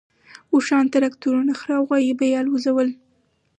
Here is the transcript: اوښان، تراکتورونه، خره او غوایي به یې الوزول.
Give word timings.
اوښان، 0.53 0.85
تراکتورونه، 0.93 1.51
خره 1.59 1.73
او 1.79 1.83
غوایي 1.87 2.13
به 2.19 2.25
یې 2.31 2.35
الوزول. 2.41 2.89